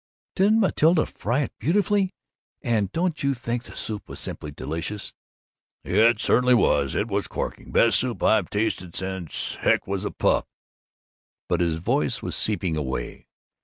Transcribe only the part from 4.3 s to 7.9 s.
delicious?" "It certainly was! It was corking!